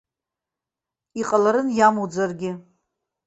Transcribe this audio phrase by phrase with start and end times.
[1.19, 2.51] Иҟаларын иамуӡаргьы.